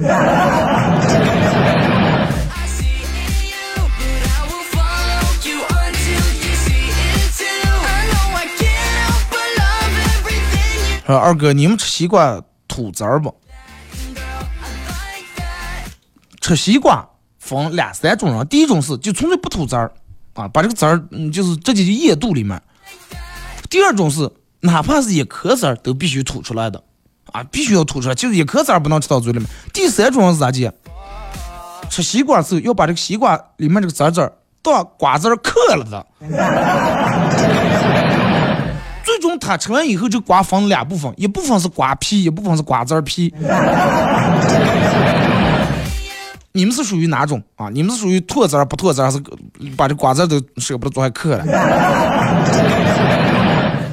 [11.16, 13.34] 二哥，你们吃西瓜吐籽儿不？
[16.40, 17.06] 吃西瓜
[17.38, 19.92] 分两三种人，第一种是就纯粹不吐籽儿
[20.34, 22.60] 啊，把这个籽儿嗯就是直接就咽肚里面。
[23.68, 26.82] 第二种是哪怕是一颗籽儿都必须吐出来的
[27.32, 29.48] 啊，必须要吐出来，就是一颗籽儿不能吃到嘴里面。
[29.72, 30.72] 第三种是啥子？
[31.88, 36.06] 吃西瓜时候要把这个西瓜里面这个籽籽儿当瓜子儿嗑了的。
[39.20, 43.32] 最终它吃完以后，这瓜分两部分，一部分是瓜皮，一部分是瓜子皮。
[46.52, 47.68] 你们是属于哪种啊？
[47.68, 49.22] 你们是属于脱籽儿不脱籽儿，还是
[49.76, 51.44] 把这瓜子都舍不得做还嗑了？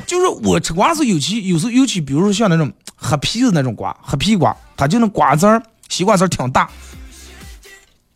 [0.07, 6.69] 就是我吃瓜子尤其有时候尤其，比如说像那种黑皮的那种瓜，黑皮瓜，它就那瓜子儿、西瓜籽儿挺大，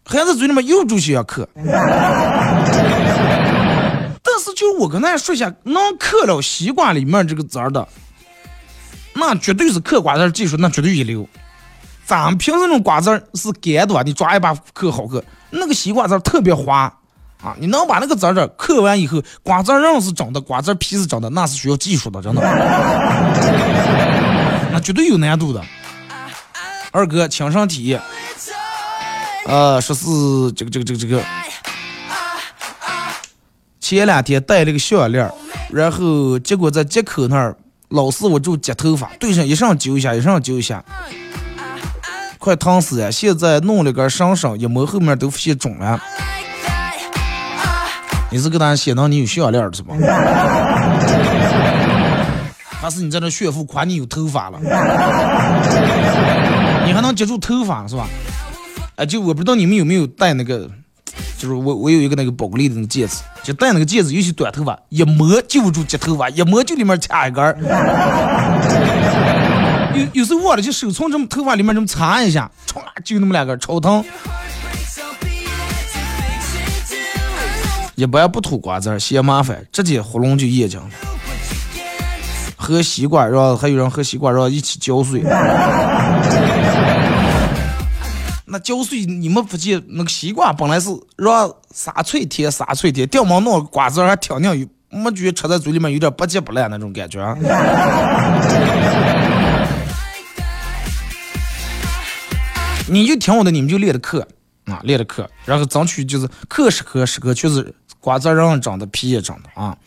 [0.06, 1.45] 孩子嘴里面又住些要嗑。
[4.34, 7.86] 但是就我跟大家说一下，能嗑了西瓜里面这个籽儿的，
[9.13, 11.28] 那绝对是嗑瓜子技术，那绝对一流。
[12.06, 15.22] 咱们平时那种瓜子是干的，你抓一把嗑好嗑。
[15.50, 16.94] 那个西瓜籽特别滑
[17.44, 22.41] 啊，你能把那个籽儿嗑完以后，瓜子瓤是整的，瓜子皮是整的，那是需要技术的，真的，
[24.72, 25.62] 那绝对有难度的。
[26.91, 28.02] 二哥亲身体验，
[29.46, 30.06] 呃，说是
[30.54, 31.24] 这个这个这个这个，
[33.97, 35.30] 前两天戴了个项链，
[35.69, 37.54] 然后结果在接口那儿，
[37.89, 40.82] 老师我就接头发，对上一上揪一下，一上揪一下。
[42.39, 43.12] 快烫死呀！
[43.12, 46.01] 现在弄了个绳绳，一摸后面都发现肿了。
[48.30, 49.93] 你是给他写到你有项链是吧？
[52.80, 54.58] 还是你在那炫富夸你有头发了？
[56.86, 58.08] 你还能接住头发是吧？
[58.95, 60.71] 哎，就我不知道你们有没有戴那个，
[61.41, 67.58] 就是我我有一个那个宝格丽的那个戒指，就戴那个戒指，尤其短头发，一摸就住接头发，一摸就里面卡一根儿。
[69.97, 74.06] 有有时候忘了，就手从这么头发里面这么擦一下，唰就那么两根，超疼。
[77.95, 80.86] 一般不吐瓜子，嫌麻烦，直接喉咙就咽进了。
[82.56, 85.23] 喝西瓜然后还有人喝西瓜然后一起嚼碎。
[88.51, 97.33] 那嚼碎你们不记那个西瓜本来是让撒脆甜撒脆甜，掉毛弄瓜子儿还挺硬，没觉得吃在嘴里面有点不结不烂那种感觉。
[102.89, 104.27] 你就听我的，你们就练的课
[104.65, 109.77] 啊，练的课，然后争取就是课时刻时刻，就是瓜子让长的，皮也长的啊。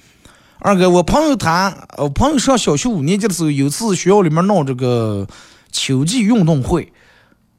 [0.60, 5.28] 二哥，我朋友他，我朋友上小学五年级的时候，有次学校里面闹这个
[5.70, 6.90] 秋季运动会，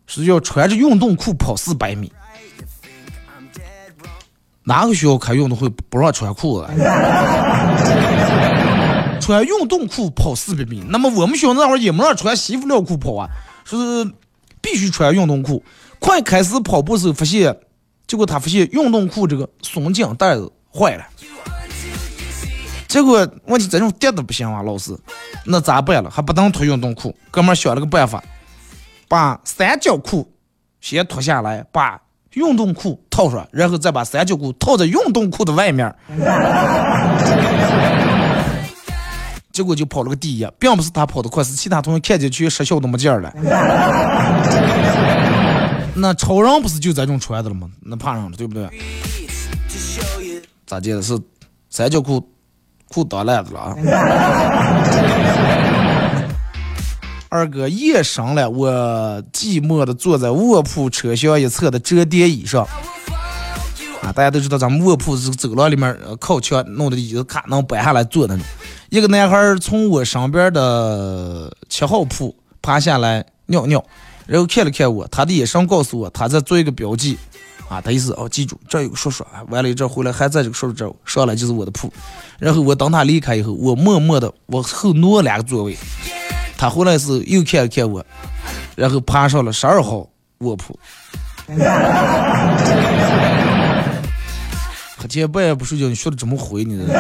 [0.08, 2.12] 是要穿着运动裤跑四百米。
[4.64, 6.68] 哪个学校开运动会不让穿裤子？
[9.22, 10.84] 穿运动裤跑四百米？
[10.90, 13.30] 那么我们学校那会儿也没让穿西服尿裤跑啊，
[13.64, 13.76] 是。
[14.62, 15.64] 必须穿运动裤。
[16.00, 17.56] 快开始跑步时候，发现，
[18.08, 21.06] 结果他发现运动裤这个松紧带子坏了。
[22.88, 24.98] 结果问题这种跌的不行啊，老师，
[25.46, 26.10] 那咋办了？
[26.10, 27.16] 还不能脱运动裤。
[27.30, 28.24] 哥们儿想了个办法，
[29.08, 30.32] 把三角裤
[30.82, 32.02] 先脱下来，把
[32.34, 35.94] 运动裤套上，然后再把三角裤套在运动裤的外面。
[39.52, 43.34] 结果就跑了个第一，并不是他跑得快，是其他同学看见去失效都没劲儿了。
[45.96, 47.70] 那超人不是就这种穿的了吗？
[47.82, 48.68] 那怕上了，对不对？
[50.66, 51.02] 咋的？
[51.02, 51.18] 是
[51.70, 52.28] 三角裤
[52.90, 53.76] 裤裆烂子了啊！
[57.36, 58.72] 二哥夜深了，我
[59.34, 62.66] 寂寞的坐在卧铺车厢一侧的折叠椅上。
[64.02, 68.46] 啊，大家都知道咱们卧铺是走廊里面靠墙弄的椅子，卡能搬下来坐那种。
[68.90, 73.84] 一个男孩从我身边的七号铺爬下来尿尿，
[74.26, 77.18] 然后看了看我，他的眼神告诉我他在做一个标记。
[77.68, 81.92] 啊，他意思哦，记住这有个叔叔啊，完了一阵回来还在这个叔叔这上来就是我的铺。
[82.40, 85.76] 然后我等他离开以后，我默默的往后挪两个座位。
[86.66, 88.04] 他回来是又看了看我，
[88.76, 90.08] 然后爬上了十二号
[90.40, 90.80] 卧铺。
[94.98, 96.86] 黑天半夜不睡觉，你学的怎么回你的？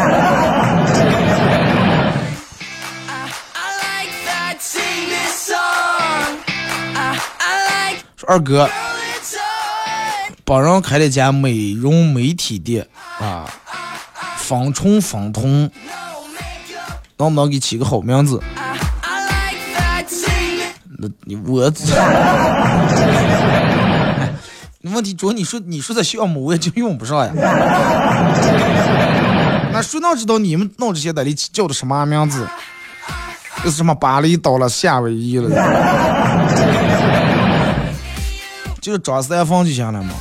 [8.15, 8.69] 说二哥，
[10.43, 12.88] 帮人开了家美容美体店
[13.19, 13.51] 啊，
[14.38, 15.71] 防虫防通，
[17.17, 18.39] 能不能给起个好名字？
[20.99, 21.71] 那你我。
[24.93, 27.31] 问题主要你说你说的项目我也就用不上呀。
[29.73, 32.48] 那谁能知道你们弄这些的里叫的什么名字？
[33.63, 35.50] 又是什么巴厘岛了、夏威夷了？
[38.79, 40.12] 就是张三方就行了嘛，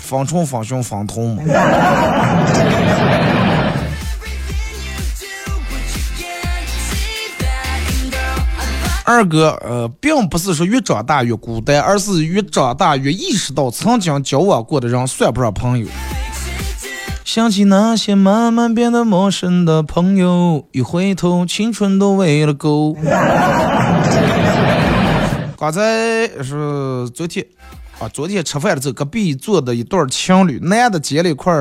[0.00, 1.42] 方冲、方雄、方通嘛。
[9.04, 15.86] 二哥，呃，并不是说越长大越孤单，而是越长大越意识到曾经交往过的人算不上朋友。
[17.24, 22.96] 想起那些慢慢变得陌生的朋友，一回头，青春都喂了狗。
[25.58, 25.82] 刚才
[26.42, 27.46] 是昨天
[27.98, 31.52] 啊，昨天吃饭的时候，隔壁坐的一对情侣，男的捡了一块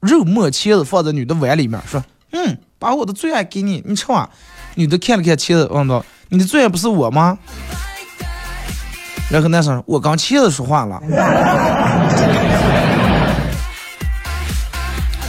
[0.00, 4.28] 肉末茄子放在女的碗里面，说：“嗯，把我的最爱给你，你吃完。”
[4.74, 7.38] 女的看了看茄子，问道：“你的最爱不是我吗？”
[9.30, 10.98] 然后男生：“我刚茄子说话了。”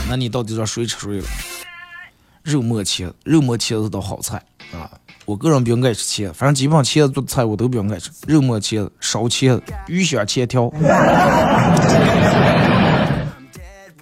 [0.08, 1.24] 那你到底让谁吃谁了？
[2.42, 4.42] 肉末茄子，肉末茄子是道好菜
[4.72, 4.90] 啊！
[5.26, 8.10] 我个人比较爱吃茄子，反正基本上茄子做的菜我都比较爱吃。
[8.26, 10.72] 肉末茄子、烧茄子、鱼香茄条，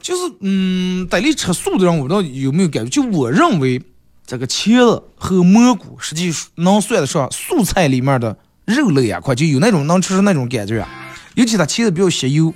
[0.00, 3.03] 就是嗯，在你吃素的人，我不知道有没有感觉？
[3.03, 3.82] 就我认为，
[4.26, 10.86] 这个茄子和蘑菇实际能算得上素菜里面的肉类啊，快就有那种能吃出那种感觉。
[11.34, 12.52] 尤其它茄子比较吸油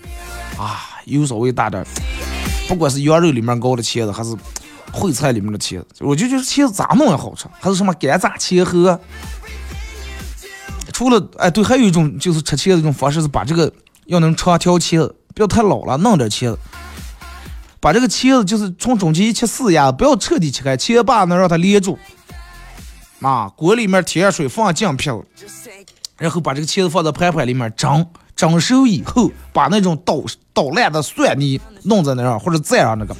[0.58, 1.84] 啊，油稍微大点。
[2.68, 4.34] 不管是羊肉里面熬的茄子，还是
[4.92, 7.46] 烩菜里面的茄子，我就觉得茄子咋弄也好吃。
[7.60, 9.00] 还是什么干炸茄盒？
[10.92, 13.70] 除了哎对，还有一种就是吃茄子一种方式是把这个
[14.06, 16.58] 要能长条茄子，不要太老了，弄点茄子，
[17.87, 21.97] 把这个茄子就是从中间一切四压，不要彻底切开，切把能让它连住。
[23.20, 25.16] 啊，锅里面添水，放姜片，
[26.18, 28.05] 然后把这个茄子放在盘盘里面蒸。
[28.34, 30.20] 蒸熟以后，把那种捣
[30.53, 33.14] 捣烂的蒜泥弄在那上，或者蘸上那个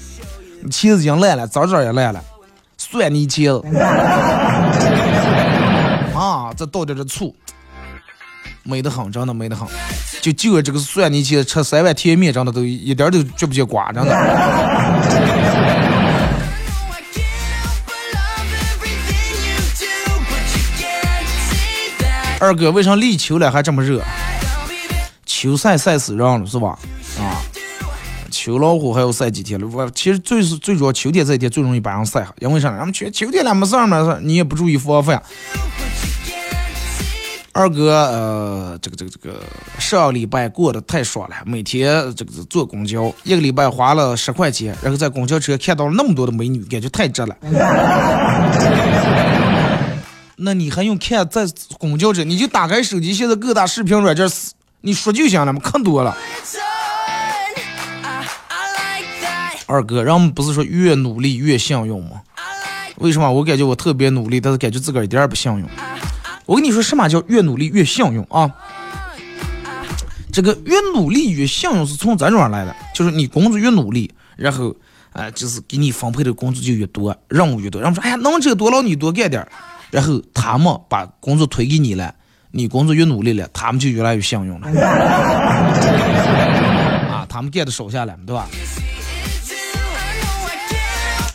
[0.65, 2.21] 茄子已经烂了，枣枣也烂了，
[2.77, 3.69] 蒜泥茄子
[6.13, 7.33] 啊，再倒点这醋，
[8.65, 9.69] 美得很，真的美得很。
[10.33, 14.13] 就就这个蒜泥茄子，吃三碗甜面，真的都一点都觉不见瓜，真的。
[22.39, 24.03] 二哥，为啥立秋了还这么热？
[25.25, 26.77] 秋晒晒死人了是吧？
[27.19, 27.41] 啊，
[28.31, 29.67] 秋老虎还要晒几天了？
[29.69, 32.71] 我其实最是最主要，秋天这一天最容易把人晒哈，因为啥？
[32.77, 35.23] 咱们秋秋天了没事儿没事儿，你也不注意防范。
[37.57, 39.41] 二哥，呃，这个这个这个
[39.79, 47.35] 上礼拜过得太爽了，每天这个坐公交，一个礼拜花了十块钱，然后在公交车看到了那么多的美女，感觉太值了。
[50.37, 51.47] 那你还用看在
[51.79, 52.23] 公交车？
[52.25, 54.31] 你就打开手机，现在各大视频软件
[54.83, 56.15] 你说就行了嘛，看多了。
[59.65, 62.21] 二哥，人们不是说越努力越幸运吗？
[62.97, 65.67] 为什么我感觉我特别努力，但是感觉自个儿一点也不幸运？
[66.47, 68.51] 我跟你说，什么叫越努力越幸运啊？
[70.33, 74.75] 这个越努力越幸运是从这种来的，就是你工作越努力，然后
[75.13, 77.81] 啊，就是给你分配的工作就越多，任务越多。
[77.81, 79.49] 然后说，哎呀，能这多了你多干点儿
[79.91, 82.15] 然后他们把工作推给你了。
[82.53, 84.67] 你工作越努力了，他们就越来越幸运了。
[87.11, 88.47] 啊，他们干的少下来，对吧？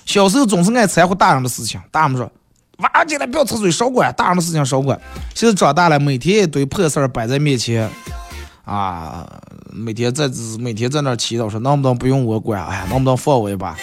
[0.05, 2.31] 小时候总是爱掺和大人的事情，大人们说
[2.81, 4.99] ：“娃进来不要插嘴，少管。”大人的事情少管。
[5.33, 7.89] 现在长大了，每天一堆破事儿摆在面前，
[8.65, 9.27] 啊，
[9.71, 10.29] 每天在
[10.59, 12.63] 每天在那祈祷说：“能不能不用我管？
[12.65, 13.75] 哎呀，能不能放我一把？”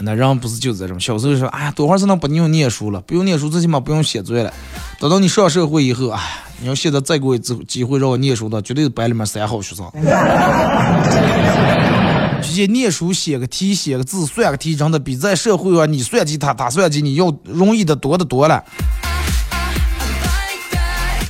[0.00, 3.00] 那人不是就这种，小时候说，哎呀，多会儿才能不用念书了？
[3.00, 4.52] 不用念书，最起码不用写作业了。
[4.98, 6.20] 等到你上社会以后，哎，
[6.60, 9.90] 你要现在再给我一次机会让我念书的，绝对是班里面三好学生。
[12.44, 18.62] 直接念书，写个题，写个字，算个题，真的比在社会上你算计他，他算计你要容易的多的多了。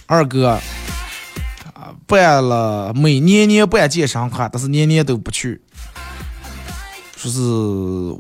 [0.06, 0.60] 二哥，
[1.72, 5.62] 啊，办了，每年年办健身卡，但是年年都不去。
[7.16, 7.40] 就是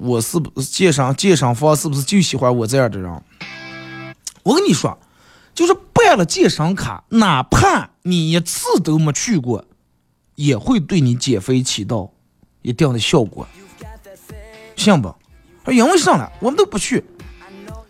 [0.00, 3.22] 我是不健身健身房是不是就喜欢我这样的人？
[4.42, 4.96] 我跟你说，
[5.54, 9.66] 就是办了健身卡，哪怕你一次都没去过，
[10.36, 12.12] 也会对你减肥起到
[12.64, 13.46] 一定的效果，
[14.74, 15.14] 信不？
[15.70, 16.26] 因为啥呢？
[16.40, 17.04] 我们都不去，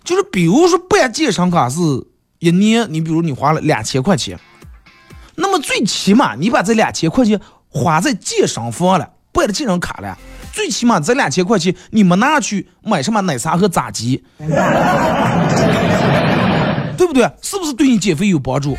[0.02, 1.80] 就是比如说办健身卡是
[2.40, 4.36] 一年，你比如你花了两千块钱，
[5.36, 10.18] 那么最起码你把这两千块钱花在健身房了，办了健身卡了。
[10.52, 14.24] 最起码这两千块钱，你没拿去买什么奶茶和炸鸡，
[16.96, 17.30] 对不对？
[17.42, 18.76] 是不是对你减肥有帮助？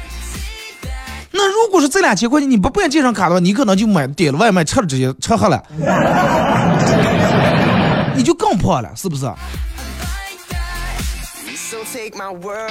[1.37, 5.61] 那如果是这两千块钱你不办健身卡的话，你可能就买点了外卖吃了直接吃喝了，
[8.15, 9.25] 你就更破了，是不是？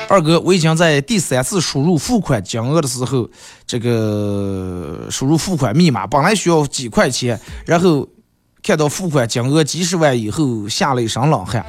[0.09, 3.29] 二哥，我已经在第三次输入付款金额的时候，
[3.67, 8.09] 这个输入付款密码本来需要几块钱，然后。
[8.67, 11.63] 看到付款金额几十万以后，吓了一身冷汗。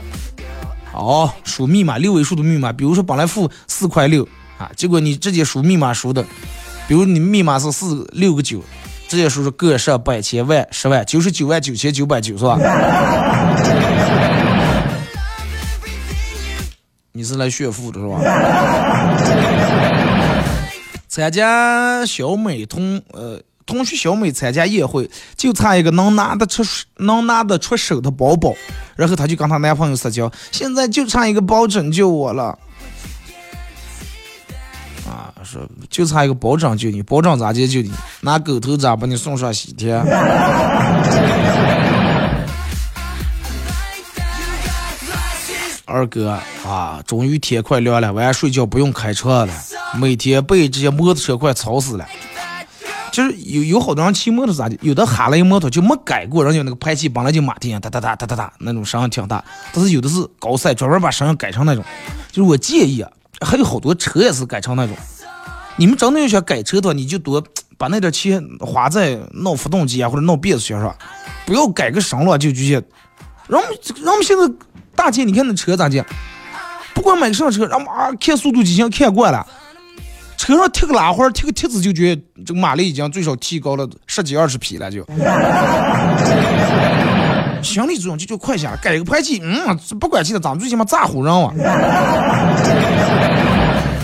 [0.94, 4.26] 哦，输密码六位数的密码，比如说本来付四块六
[4.58, 6.26] 啊，结果你直接输密码输的，
[6.88, 8.62] 比如你密码是四六个九，
[9.08, 12.60] 直接说是个十百千万十万九十九万九千九百九是吧？
[17.12, 18.20] 你是来炫富的是吧？
[21.08, 26.62] 参加小美同呃同学小美参加宴会，就差一个能拿得出
[26.98, 28.54] 能拿得出手的包包，
[28.96, 32.60] 然后她就跟她男朋友撒娇，现在就差一个包拯救我了。
[35.08, 37.92] 啊，说就差一个包拯救你，包拯咋解救你？
[38.22, 40.02] 拿狗头咋把你送上西天。
[45.88, 46.38] 二哥
[46.68, 49.54] 啊，终于天快亮了，晚上睡觉不用开车了。
[49.96, 52.06] 每天被这些摩托车快吵死了。
[53.12, 54.76] 就是有有好多人骑摩托咋的？
[54.82, 59.42] 有的哈雷摩托就没改过，人家那个排气本来就马丁哒哒哒哒哒哒那种声音挺大，
[59.72, 61.86] 但是有的是高赛专门把声音改成那种。
[62.30, 63.10] 就是我建议啊，
[63.42, 64.96] 还有好多车也是改成那种。
[65.78, 67.44] 你们真的要想改车的话，你就多
[67.78, 70.96] 把那点钱花在弄发动机啊或者弄变速箱上，
[71.46, 72.76] 不要改个声了就直接。
[73.48, 73.64] 人们
[73.96, 74.54] 人们现在。
[74.98, 76.06] 大姐，你看那车咋的？
[76.94, 79.46] 不管买个什么车，让妈看速度机型看惯了，
[80.38, 85.06] 车上贴个拉环，贴个贴纸就觉得这个马力已经最少提高了十几二十匹了，就。
[87.66, 91.52] 心理作用就叫快下，改个排气，嗯，不管气的，咱们最起码咋唬人 哇？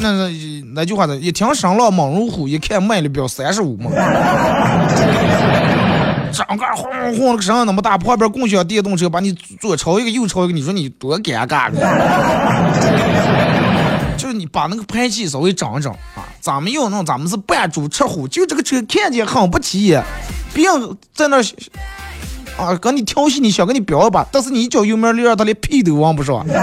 [0.02, 0.30] 那那
[0.74, 3.92] 那句话的，一听声浪猛如虎，一看卖的表三十五嘛。
[6.34, 11.70] 整个轰轰那个声那么大，旁边共享电动车把你左超一个右超一个，你说你多尴尬
[14.18, 20.02] 就是你把那个排气稍微整一整啊，咱们要弄，咱们是扮猪吃虎，就这个车看见很不起眼，
[20.54, 20.66] 别
[21.14, 21.42] 在那
[22.62, 26.46] 啊跟你调戏，你想跟你飙一把，但是你一脚油门，让他连屁都往不上。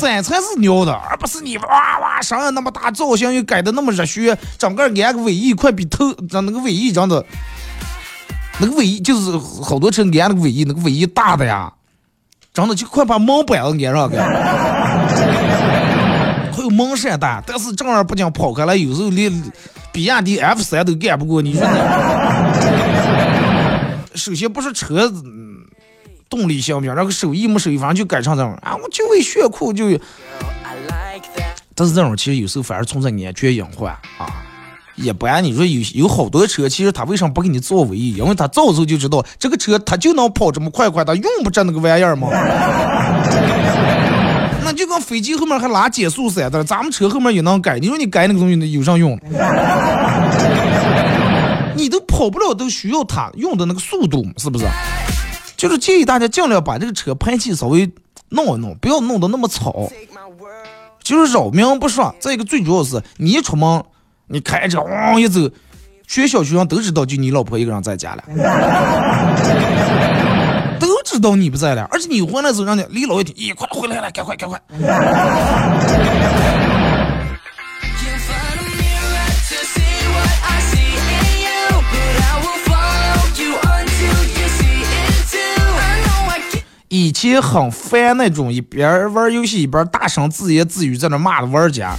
[0.00, 7.24] 这才是牛的，而不是你哇哇声音那么大，造型又改的那么热血，整个安个尾翼快比头，咱那个尾翼真的，
[8.60, 11.72] 那个尾翼就是好多车安那个尾翼，那个尾翼大的呀，
[12.54, 14.10] 真的就快把门板子安上了，
[16.54, 19.32] 还有门扇大，但是正儿八经跑开了，有时候连
[19.90, 21.68] 比亚迪 F 三都干不过，你说你，
[24.18, 25.22] 首先不是车子。
[26.30, 28.76] 动力性不行，然后手艺没手艺，反正就改成这种啊！
[28.76, 29.98] 我就为炫酷就，
[31.74, 34.44] 但是这种其实有时候反而存在安全隐患啊。
[34.94, 38.14] 一般你说有有好多车，其实他为什么不给你做尾翼？
[38.14, 42.28] 因为他造的时候就知道这个车它就能跑这么快快，它用不着那个玩意儿吗？
[44.62, 47.78] 那就跟飞机后面还拉减速伞的，咱们车后面也能改。
[47.78, 49.18] 你说你改那个东西有啥用？
[51.78, 54.66] 你都跑不了，都需要它用的那个速度，是不是？
[55.56, 57.88] 就是建议大家尽量把这个车排气稍微
[58.30, 59.88] 弄一弄，不要弄得那么吵，
[61.02, 62.12] 就是扰民不说。
[62.18, 63.82] 再一个，最主要是你一出门，
[64.26, 65.48] 你开车往一走，
[66.06, 68.24] 全小区上都知道就你老婆一个人在家了，
[70.80, 71.88] 都知道你不在了。
[71.92, 74.60] 而且你回来时候，让你离老远一，快回来了，赶快赶快。
[87.00, 91.94] 以前很烦那种一边玩游戏一边大声自言自语在那骂的玩家，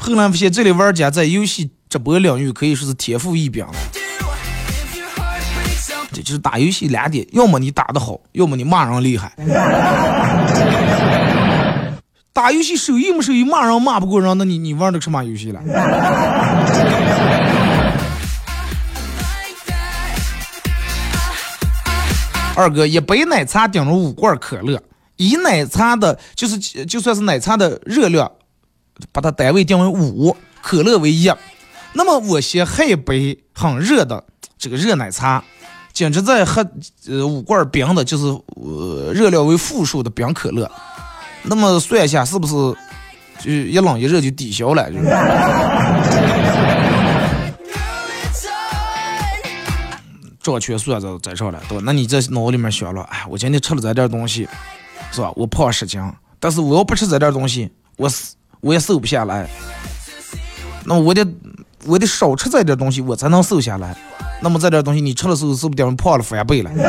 [0.00, 3.72] 后来发现这类玩家在游戏直播领域可以说是天赋异禀了。
[6.12, 9.30] 这就是打游戏两点：要么你打得好，要么你骂人厉害。
[12.32, 15.60] 打游戏手艺没手艺，骂人骂不过人，那你你玩的什么游戏了？
[22.56, 24.82] 二哥，一杯奶茶顶着五罐可乐，
[25.16, 28.30] 以奶茶的，就是就算是奶茶的热量，
[29.12, 31.32] 把它单位定为五，可乐为一。
[31.92, 34.22] 那么我先喝一杯很热的
[34.58, 35.42] 这个热奶茶，
[35.92, 36.68] 紧接着喝
[37.08, 38.24] 呃五罐冰的，就是
[38.56, 40.70] 呃热量为负数的冰可乐。
[41.44, 42.52] 那么算一下，是不是
[43.42, 44.90] 就一冷一热就抵消了？
[44.90, 45.04] 就是。
[50.42, 51.82] 照全算在在上了，对吧？
[51.84, 54.48] 那你这脑里面想了，哎，我今天吃了这点东西，
[55.12, 55.30] 是吧？
[55.36, 56.00] 我胖十斤，
[56.38, 58.10] 但是我要不吃这点东西，我
[58.60, 59.48] 我也瘦不下来。
[60.84, 61.26] 那我得
[61.84, 63.94] 我得少吃这点东西，我才能瘦下来。
[64.42, 66.70] 那么这点东西你吃的时候，是不是等于胖了翻倍了？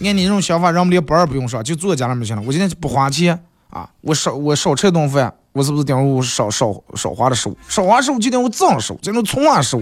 [0.00, 2.42] 按你这种想法，让我们连班儿不用上，就坐家里面去了。
[2.46, 3.40] 我今天不花钱
[3.70, 7.56] 啊，我少我少吃一顿饭，我是不是等于我少少少花的瘦？
[7.68, 9.80] 少花瘦就等于我增瘦，就能从哪瘦？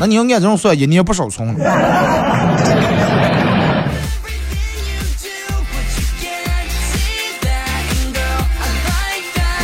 [0.00, 1.54] 那你要按这种算，一年不少葱。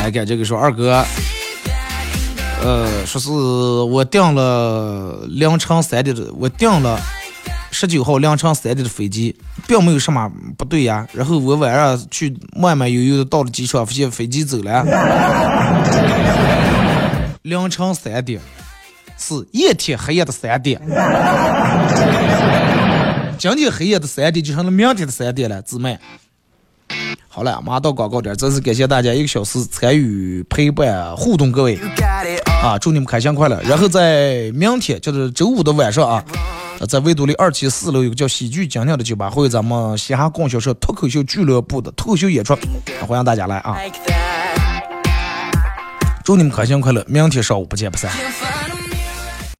[0.02, 1.02] 来，看这个说二哥，
[2.62, 7.00] 呃，说是我订了凌晨三点的，我订了
[7.70, 9.34] 十九号凌晨三点的飞机，
[9.66, 11.08] 并没有什么不对呀。
[11.14, 14.84] 然后我晚上去慢慢悠悠的到了机场，发现飞机走了。
[17.40, 18.38] 凌晨三点，
[19.16, 20.80] 是夜天黑夜的三点。
[23.38, 25.98] 今天黑夜的三点就成了明天的三点了，姊妹。
[27.28, 31.78] 好了，马上到广告点，再次感谢大家一个小时参与陪伴互动，各位
[32.62, 33.60] 啊，祝你们开心快乐。
[33.62, 36.24] 然后在明天就是周五的晚上啊，
[36.88, 42.56] 在维多利二期四楼有个叫喜剧精酿的酒吧，会有咱们嘻哈供销社脱口秀俱乐部的脱口秀演出，
[43.06, 43.76] 欢迎大家来啊！
[46.24, 48.10] 祝你们开心快乐，明天上午不见不散。